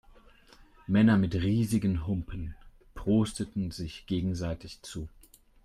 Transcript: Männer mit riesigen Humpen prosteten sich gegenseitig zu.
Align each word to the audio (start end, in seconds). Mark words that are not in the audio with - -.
Männer 0.87 1.15
mit 1.19 1.35
riesigen 1.35 2.07
Humpen 2.07 2.55
prosteten 2.95 3.69
sich 3.69 4.07
gegenseitig 4.07 4.81
zu. 4.81 5.07